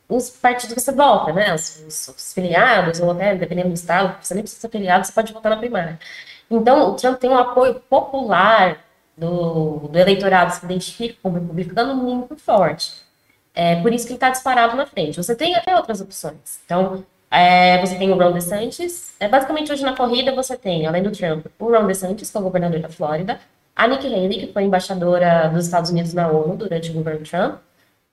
[0.10, 1.54] os partidos você volta, né?
[1.56, 5.14] Os, os, os, filiados, ou até dependendo do estado, você nem precisa ser filiado, você
[5.14, 5.98] pode votar na primária.
[6.52, 8.84] Então, o Trump tem um apoio popular
[9.18, 13.05] do, do eleitorado que se identifica como republicano muito forte.
[13.56, 15.16] É por isso que ele está disparado na frente.
[15.16, 16.60] Você tem até outras opções.
[16.66, 19.16] Então, é, você tem o Ron DeSantis.
[19.20, 22.40] É, basicamente, hoje na corrida, você tem, além do Trump, o Ron DeSantis, que é
[22.40, 23.40] o governador da Flórida,
[23.76, 27.56] a Nikki Haley, que foi embaixadora dos Estados Unidos na ONU durante o governo Trump,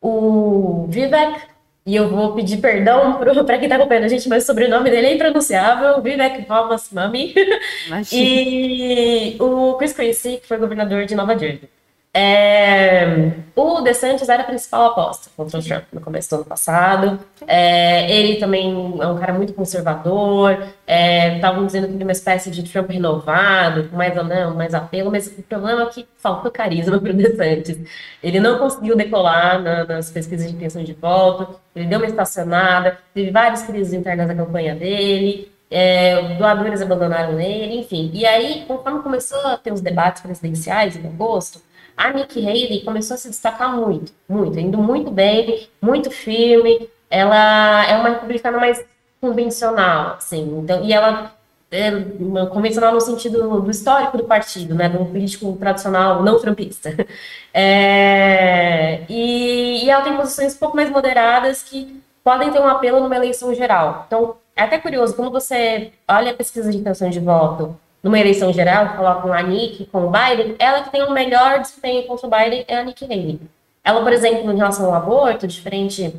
[0.01, 1.41] o Vivek,
[1.85, 5.07] e eu vou pedir perdão para quem está acompanhando a gente, mas o sobrenome dele
[5.09, 7.35] é impronunciável, Vivek Ramaswamy,
[8.13, 11.69] e o Chris Christie, que foi governador de Nova Jersey.
[12.15, 17.19] É, o DeSantis era a principal aposta contra o Trump no começo do ano passado.
[17.47, 18.71] É, ele também
[19.01, 20.59] é um cara muito conservador.
[20.87, 24.55] Estavam é, dizendo que ele é uma espécie de Trump renovado, com mais ou não,
[24.55, 27.79] mais apelo, mas o problema é que falta carisma para o DeSantis.
[28.23, 32.99] Ele não conseguiu decolar na, nas pesquisas de intenção de voto, ele deu uma estacionada,
[33.15, 35.51] teve várias crises internas na campanha dele.
[35.71, 38.11] É, doadores abandonaram ele, enfim.
[38.13, 41.63] E aí, conforme começou a ter os debates presidenciais em agosto,
[41.97, 46.89] a Nikki Haley começou a se destacar muito, muito, indo muito bem, muito firme.
[47.11, 48.85] Ela é uma republicana mais
[49.21, 50.59] convencional, assim.
[50.59, 51.33] Então, e ela
[51.71, 51.91] é
[52.51, 56.95] convencional no sentido do histórico do partido, né, um político tradicional não trumpista.
[57.55, 62.99] É, e, e ela tem posições um pouco mais moderadas que podem ter um apelo
[63.01, 64.05] numa eleição geral.
[64.07, 68.53] Então, é até curioso, quando você olha a pesquisa de intenção de voto numa eleição
[68.53, 72.31] geral, colocam a Nick com o Biden, ela que tem o melhor desempenho contra o
[72.31, 73.41] Biden é a Nikki Haley.
[73.85, 76.15] Ela, por exemplo, em relação ao aborto, diferente.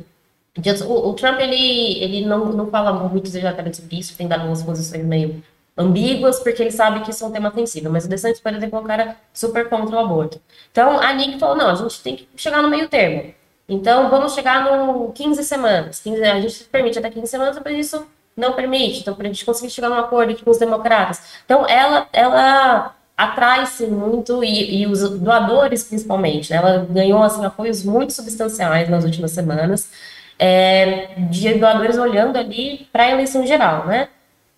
[0.56, 4.40] De, o, o, Trump, ele, ele não, não fala muito exatamente sobre isso, tem dado
[4.40, 5.42] algumas posições meio
[5.76, 7.90] ambíguas, porque ele sabe que isso é um tema sensível.
[7.90, 10.40] Mas o DeSantis, por exemplo, é um cara super contra o aborto.
[10.70, 13.34] Então, a Nick falou, não, a gente tem que chegar no meio termo.
[13.68, 16.00] Então, vamos chegar no 15 semanas.
[16.00, 19.00] 15, a gente permite até 15 semanas, depois disso não permite.
[19.00, 21.40] Então, para a gente conseguir chegar num acordo aqui com os democratas.
[21.44, 26.50] Então, ela, ela atrai-se muito, e, e, os doadores principalmente.
[26.50, 26.56] Né?
[26.56, 29.90] Ela ganhou assim, apoios muito substanciais nas últimas semanas,
[30.38, 34.08] é, de doadores olhando ali para a eleição geral, né?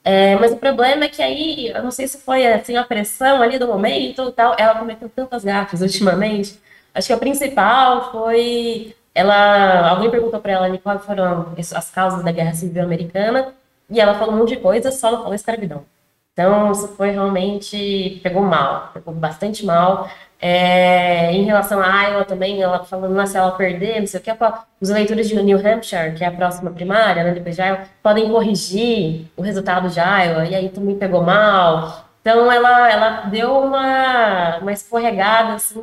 [0.02, 3.42] É, mas o problema é que aí, eu não sei se foi assim, a pressão
[3.42, 6.60] ali do momento tal, ela cometeu tantas gafas ultimamente.
[6.94, 12.30] Acho que a principal foi ela, alguém perguntou para ela quais foram as causas da
[12.30, 13.52] Guerra Civil Americana
[13.90, 15.85] e ela falou um monte de coisa, só não falou escravidão.
[16.33, 18.20] Então, isso foi realmente.
[18.22, 20.09] pegou mal, pegou bastante mal.
[20.38, 24.31] É, em relação a Iowa também, ela falando, se ela perder, não sei o que,
[24.79, 28.31] os eleitores de New Hampshire, que é a próxima primária, né, depois de Iowa, podem
[28.31, 32.05] corrigir o resultado de Iowa, e aí também pegou mal.
[32.20, 35.81] Então, ela, ela deu uma, uma escorregada, assim,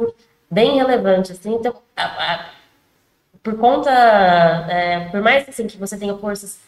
[0.52, 1.56] bem relevante, assim.
[1.56, 2.46] Então, a, a,
[3.42, 3.90] por conta,
[4.70, 6.60] é, por mais assim, que você tenha forças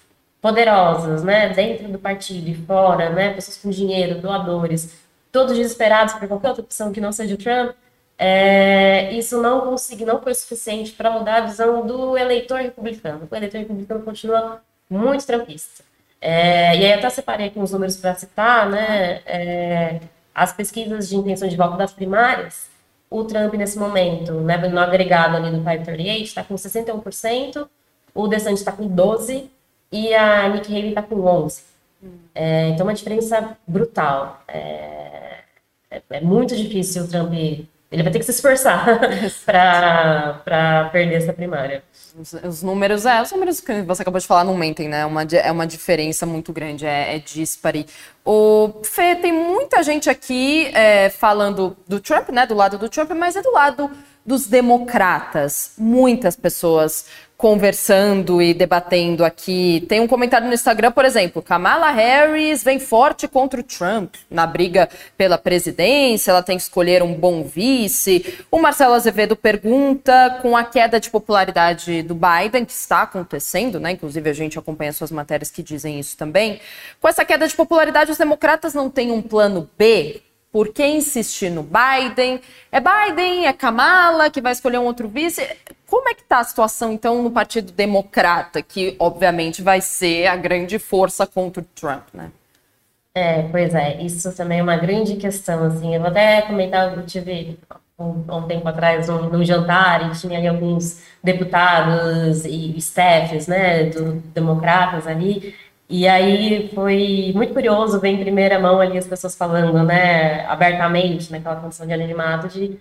[0.46, 4.96] poderosas, né, dentro do partido e fora, né, pessoas com dinheiro, doadores,
[5.32, 7.76] todos desesperados por qualquer outra opção que não seja o Trump,
[8.16, 13.28] é, isso não consegui, não foi suficiente para mudar a visão do eleitor republicano.
[13.30, 15.84] O eleitor republicano continua muito trumpista.
[16.22, 20.00] É, e aí até separei aqui uns números para citar, né, é,
[20.34, 22.70] as pesquisas de intenção de voto das primárias,
[23.10, 27.68] o Trump nesse momento, né, no agregado ali do 538, está com 61%,
[28.14, 29.55] o DeSantis está com 12%,
[29.92, 31.76] e a Nikki Haley está com 11.
[32.34, 34.44] É, então, uma diferença brutal.
[34.48, 35.40] É,
[35.90, 37.34] é, é, muito difícil o Trump.
[37.34, 39.00] Ele vai ter que se esforçar
[39.46, 41.84] para perder essa primária.
[42.20, 45.02] Os, os, números, é, os números que você acabou de falar não mentem, né?
[45.02, 47.86] É uma, é uma diferença muito grande, é, é dispare.
[48.26, 52.46] O Fê, tem muita gente aqui é, falando do Trump, né?
[52.46, 53.90] Do lado do Trump, mas é do lado
[54.26, 55.74] dos democratas.
[55.78, 57.06] Muitas pessoas
[57.38, 59.86] conversando e debatendo aqui.
[59.90, 64.48] Tem um comentário no Instagram, por exemplo, Kamala Harris vem forte contra o Trump na
[64.48, 68.44] briga pela presidência, ela tem que escolher um bom vice.
[68.50, 73.92] O Marcelo Azevedo pergunta, com a queda de popularidade do Biden, que está acontecendo, né?
[73.92, 76.62] Inclusive a gente acompanha suas matérias que dizem isso também.
[77.02, 80.22] Com essa queda de popularidade, os democratas não têm um plano B
[80.56, 82.40] por que insistir no Biden?
[82.72, 83.46] É Biden?
[83.46, 85.46] É Kamala que vai escolher um outro vice?
[85.86, 90.38] Como é que está a situação, então, no Partido Democrata, que, obviamente, vai ser a
[90.38, 92.32] grande força contra o Trump, né?
[93.14, 97.06] É, pois é, isso também é uma grande questão, assim, eu vou até comentar, eu
[97.06, 97.60] tive
[98.00, 103.90] um, um tempo atrás um, num jantar e tinha ali alguns deputados e staffs, né,
[103.90, 105.54] do, democratas ali,
[105.90, 111.32] e aí foi muito curioso ver em primeira mão ali as pessoas falando, né, abertamente,
[111.32, 112.80] naquela condição de anonimato, de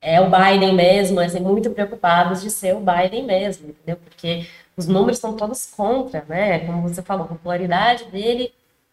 [0.00, 3.96] é o Biden mesmo, assim, muito preocupados de ser o Biden mesmo, entendeu?
[3.96, 4.46] Porque
[4.76, 6.60] os números estão todos contra, né?
[6.60, 8.52] Como você falou, a popularidade dele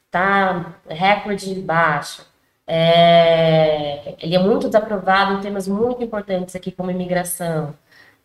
[0.10, 2.26] tá recorde baixo.
[2.68, 7.76] É, ele é muito desaprovado em temas muito importantes aqui, como imigração.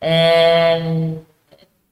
[0.00, 1.14] É,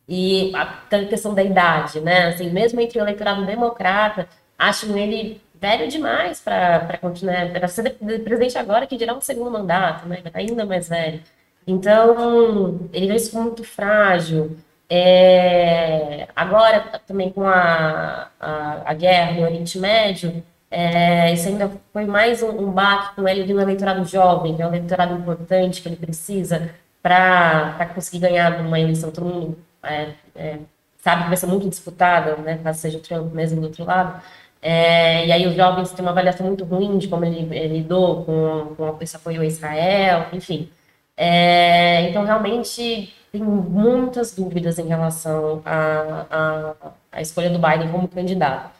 [0.09, 0.67] e a
[1.07, 2.29] questão da idade, né?
[2.29, 4.27] Assim, mesmo entre o eleitorado democrata,
[4.59, 7.91] acham ele velho demais para continuar, para ser
[8.25, 10.21] presidente agora, que dirá um segundo mandato, né?
[10.25, 11.21] Estar ainda mais velho.
[11.67, 14.57] Então, ele vê isso muito frágil.
[14.89, 22.05] É, agora, também com a, a, a, guerra no Oriente Médio, É, isso ainda foi
[22.05, 25.81] mais um, um baque com ele de um eleitorado jovem, que é um eleitorado importante
[25.81, 26.71] que ele precisa
[27.03, 29.11] para conseguir ganhar numa eleição.
[29.11, 30.59] Todo mundo é, é,
[30.99, 34.23] sabe que vai ser muito disputada, né, caso seja o Trump mesmo do outro lado.
[34.61, 38.25] É, e aí os jovens têm uma avaliação muito ruim de como ele, ele lidou
[38.25, 40.71] com, com esse apoio a Israel, enfim.
[41.17, 46.75] É, então, realmente, tem muitas dúvidas em relação à,
[47.13, 48.71] à, escolha do Biden como candidato.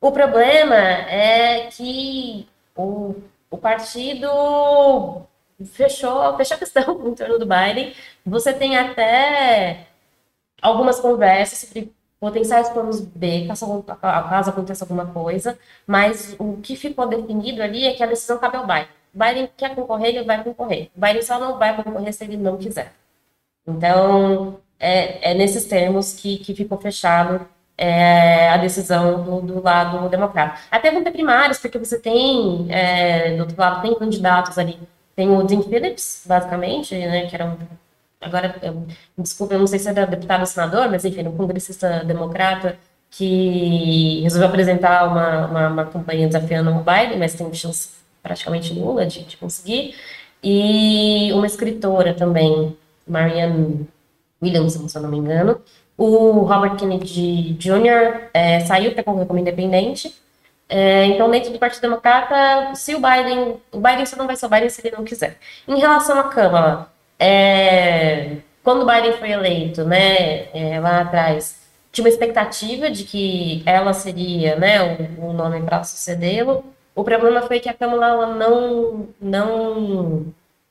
[0.00, 3.14] O problema é que o,
[3.50, 5.26] o partido
[5.72, 7.94] fechou, fechou a questão em torno do Biden.
[8.26, 9.86] Você tem até
[10.62, 17.60] algumas conversas sobre potenciais planos B, caso, aconteça alguma coisa, mas o que ficou definido
[17.60, 18.86] ali é que a decisão cabe ao Biden.
[19.12, 20.88] Biden quer concorrer, ele vai concorrer.
[20.94, 22.92] Biden só não vai concorrer se ele não quiser.
[23.66, 27.46] Então, é, é nesses termos que, que ficou fechado
[27.76, 30.60] é, a decisão do, do, lado democrata.
[30.70, 34.78] Até vão ter primárias, porque você tem, é, do outro lado, tem candidatos ali.
[35.16, 37.56] Tem o Dean Phillips, basicamente, né, que era um
[38.22, 38.86] agora, eu,
[39.18, 42.78] desculpa, eu não sei se era deputado ou senador, mas enfim, um congressista democrata
[43.10, 47.90] que resolveu apresentar uma, uma, uma campanha desafiando o Biden, mas tem chance
[48.22, 49.94] praticamente nula de, de conseguir,
[50.42, 53.86] e uma escritora também, Marianne
[54.42, 55.60] Williamson, se eu não me engano.
[55.96, 58.28] O Robert Kennedy Jr.
[58.32, 60.12] É, saiu para concorrer como independente,
[60.74, 64.46] é, então, dentro do Partido Democrata, se o Biden, o Biden só não vai ser
[64.46, 65.36] o Biden se ele não quiser.
[65.68, 66.86] Em relação à Câmara,
[67.22, 71.60] é, quando Biden foi eleito, né, é, lá atrás,
[71.92, 74.82] tinha uma expectativa de que ela seria, né,
[75.18, 76.64] o, o nome para sucedê-lo.
[76.94, 80.26] O problema foi que a Câmara não, não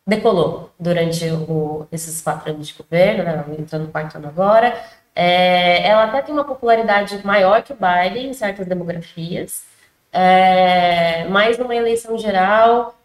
[0.06, 4.78] decolou durante o, esses quatro anos de governo, né, entrando no quarto ano agora.
[5.16, 9.64] É, ela até tem uma popularidade maior que o Biden em certas demografias,
[10.12, 12.96] é, mas numa eleição geral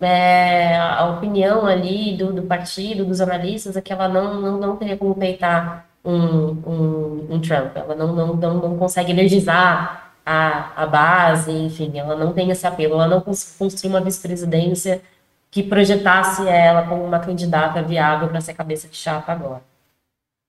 [0.00, 4.76] é, a opinião ali do, do, partido, dos analistas, é que ela não, não, não
[4.76, 7.76] teria como peitar um, um, um Trump.
[7.76, 12.66] Ela não, não, não, não consegue energizar a, a base, enfim, ela não tem esse
[12.66, 12.94] apelo.
[12.94, 15.02] Ela não construiu uma vice-presidência
[15.50, 19.62] que projetasse ela como uma candidata viável para ser cabeça de chapa agora.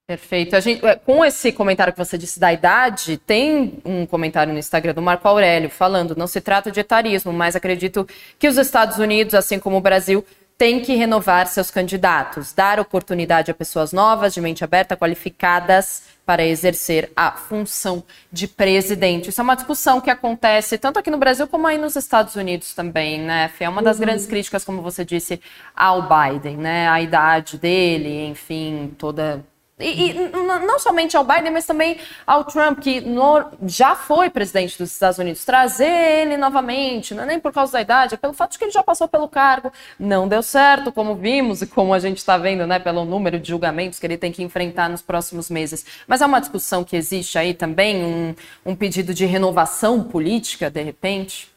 [0.08, 0.56] Perfeito.
[0.56, 4.60] A gente, é, com esse comentário que você disse da idade, tem um comentário no
[4.60, 8.08] Instagram do Marco Aurélio falando: não se trata de etarismo, mas acredito
[8.40, 10.26] que os Estados Unidos, assim como o Brasil,
[10.58, 16.46] têm que renovar seus candidatos, dar oportunidade a pessoas novas, de mente aberta, qualificadas para
[16.46, 19.30] exercer a função de presidente.
[19.30, 22.74] Isso é uma discussão que acontece tanto aqui no Brasil como aí nos Estados Unidos
[22.74, 23.52] também, né?
[23.60, 24.06] É uma das uhum.
[24.06, 25.42] grandes críticas, como você disse,
[25.76, 26.88] ao Biden, né?
[26.88, 29.44] A idade dele, enfim, toda
[29.80, 34.76] e, e, não somente ao Biden, mas também ao Trump, que no, já foi presidente
[34.78, 38.34] dos Estados Unidos, trazer ele novamente, não é nem por causa da idade, é pelo
[38.34, 41.94] fato de que ele já passou pelo cargo, não deu certo, como vimos e como
[41.94, 45.04] a gente está vendo, né, pelo número de julgamentos que ele tem que enfrentar nos
[45.04, 45.86] próximos meses.
[46.08, 48.36] Mas é uma discussão que existe aí também, um,
[48.66, 51.57] um pedido de renovação política, de repente?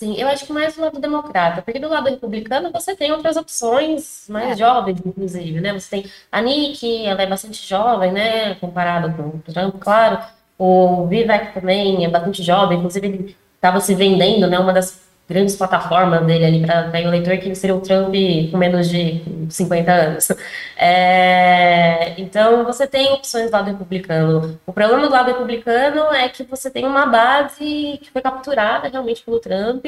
[0.00, 3.36] Sim, eu acho que mais do lado democrata, porque do lado republicano você tem outras
[3.36, 4.56] opções mais é.
[4.56, 5.74] jovens, inclusive, né?
[5.74, 8.54] Você tem a Nick, ela é bastante jovem, né?
[8.54, 10.18] Comparado com o Trump, claro.
[10.56, 14.58] O Vivek também é bastante jovem, inclusive ele estava se vendendo, né?
[14.58, 18.12] Uma das grandes plataformas dele ali para o eleitor, que seria o Trump
[18.50, 20.28] com menos de 50 anos.
[20.76, 24.58] É, então, você tem opções do lado republicano.
[24.66, 29.22] O problema do lado republicano é que você tem uma base que foi capturada realmente
[29.22, 29.84] pelo Trump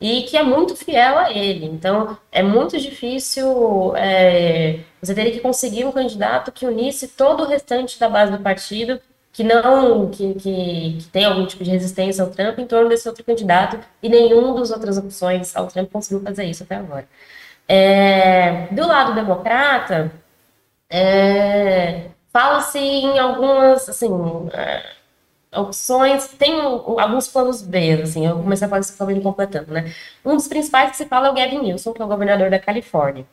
[0.00, 1.66] e que é muito fiel a ele.
[1.66, 3.94] Então, é muito difícil.
[3.96, 8.38] É, você teria que conseguir um candidato que unisse todo o restante da base do
[8.38, 8.98] partido
[9.36, 13.06] que não que, que, que, tem algum tipo de resistência ao Trump em torno desse
[13.06, 17.06] outro candidato e nenhum dos outras opções ao Trump conseguiu fazer isso até agora.
[17.68, 20.10] É, do lado democrata,
[20.88, 24.08] é, fala-se em algumas assim
[24.54, 24.82] é,
[25.54, 29.92] opções, tem alguns planos B, assim, eu comecei a falar isso também completando, né?
[30.24, 32.58] Um dos principais que se fala é o Gavin Newsom, que é o governador da
[32.58, 33.26] Califórnia.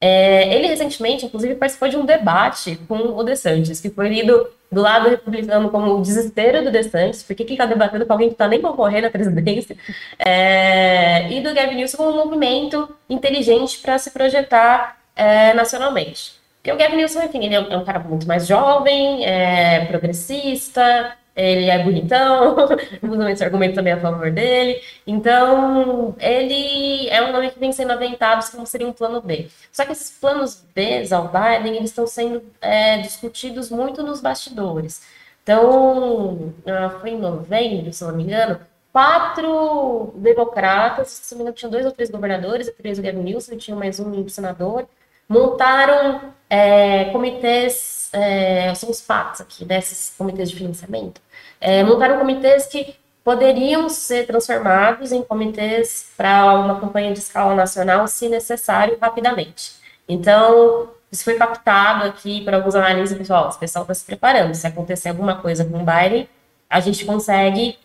[0.00, 4.82] É, ele recentemente, inclusive, participou de um debate com o DeSantis, que foi lido do
[4.82, 8.34] lado republicano como o desespero do DeSantis, porque que ele está debatendo com alguém que
[8.34, 9.76] está nem concorrendo à presidência,
[10.18, 16.38] é, e do Gavin Newsom como um movimento inteligente para se projetar é, nacionalmente.
[16.56, 21.16] Porque o Gavin Newsom, enfim, ele é um, é cara muito mais jovem, é progressista,
[21.38, 22.56] ele é bonitão,
[23.02, 24.80] usa esse argumento também a favor dele.
[25.06, 26.77] Então, ele
[27.18, 29.48] é um nome que vem sendo aventado como seria um plano B.
[29.72, 35.02] Só que esses planos B ao Biden, eles estão sendo é, discutidos muito nos bastidores.
[35.42, 38.60] Então, ah, foi em novembro, se não me engano,
[38.92, 43.56] quatro democratas, se não me engano, tinham dois ou três governadores, três o Gavin Newsom,
[43.56, 44.86] tinha mais um senador,
[45.28, 51.20] montaram é, comitês, é, são os PACs aqui, desses né, comitês de financiamento,
[51.60, 52.94] é, montaram comitês que
[53.28, 59.72] poderiam ser transformados em comitês para uma campanha de escala nacional, se necessário, rapidamente.
[60.08, 64.66] Então, isso foi captado aqui por alguns analistas, pessoal, o pessoal está se preparando, se
[64.66, 66.26] acontecer alguma coisa com o Biden,
[66.70, 67.78] a gente consegue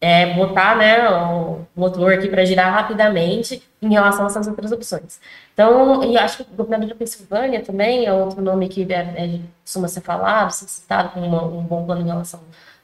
[0.00, 5.20] é, botar né, o motor aqui para girar rapidamente em relação a essas outras opções.
[5.52, 9.40] Então, e acho que o governador da Pensilvânia também é outro nome que é, é,
[9.64, 12.38] costuma ser falado, ser citado uma, um bom plano em relação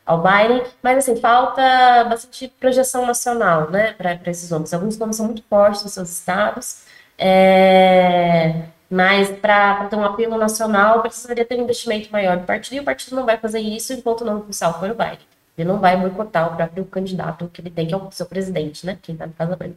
[0.05, 1.63] ao Biden, mas assim, falta
[2.05, 4.73] bastante projeção nacional, né, para esses nomes.
[4.75, 6.85] Alguns nomes são muito fortes nos seus estados,
[7.19, 12.81] é, mas para ter um apelo nacional, precisaria ter um investimento maior do partido, e
[12.81, 15.19] o partido não vai fazer isso enquanto não oficial for o Biden.
[15.57, 18.85] Ele não vai boicotar o próprio candidato que ele tem, que é o seu presidente,
[18.87, 19.77] né, quem está no Casa Branca.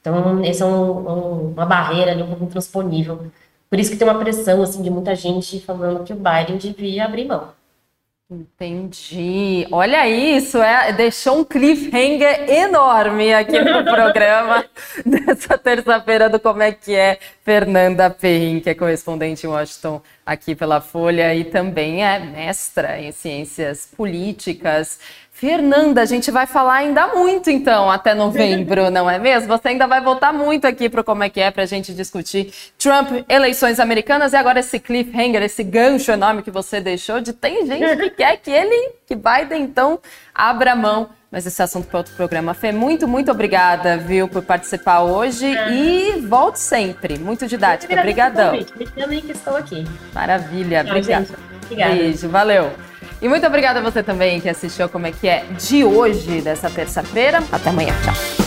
[0.00, 3.30] Então, essa é um, um, uma barreira ali, um pouco intransponível.
[3.70, 7.06] Por isso que tem uma pressão, assim, de muita gente falando que o Biden devia
[7.06, 7.52] abrir mão.
[8.30, 9.66] Entendi.
[9.70, 14.64] Olha isso, é, deixou um cliffhanger enorme aqui no programa
[15.04, 20.54] dessa terça-feira do Como é que é Fernanda Perrin, que é correspondente em Washington aqui
[20.54, 24.98] pela Folha e também é mestra em ciências políticas.
[25.36, 29.48] Fernanda, a gente vai falar ainda muito então até novembro, não é mesmo?
[29.48, 32.54] Você ainda vai voltar muito aqui para como é que é para a gente discutir
[32.78, 37.66] Trump, eleições americanas e agora esse cliffhanger, esse gancho enorme que você deixou de tem
[37.66, 39.98] gente que quer que ele, que Biden então
[40.32, 41.10] abra mão.
[41.32, 42.54] Mas esse assunto para outro programa.
[42.54, 45.72] Fê, muito, muito obrigada, viu, por participar hoje é.
[45.72, 47.18] e volte sempre.
[47.18, 47.92] Muito didática.
[47.92, 48.52] Obrigadão.
[48.52, 49.84] Me chamem que estou aqui.
[50.14, 50.82] Maravilha.
[50.82, 51.26] Obrigada.
[51.64, 51.92] Obrigada.
[51.92, 52.70] Beijo, valeu.
[53.24, 56.68] E muito obrigada a você também que assistiu como é que é de hoje, dessa
[56.68, 57.42] terça-feira.
[57.50, 57.94] Até amanhã.
[58.04, 58.43] Tchau.